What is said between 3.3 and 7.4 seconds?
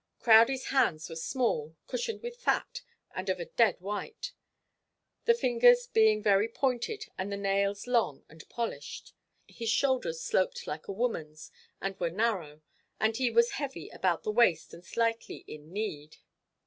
a dead white the fingers being very pointed and the